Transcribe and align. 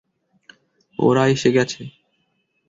ওরা 0.99 1.23
এসে 1.33 1.49
গেছে! 1.55 1.81